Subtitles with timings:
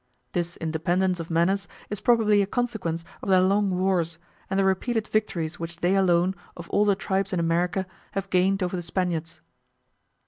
[0.31, 4.17] This independence of manners is probably a consequence of their long wars,
[4.49, 8.63] and the repeated victories which they alone, of all the tribes in America, have gained
[8.63, 9.41] over the Spaniards.